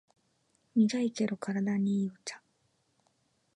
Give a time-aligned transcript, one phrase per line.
[0.73, 2.41] 苦いけど体にいいお茶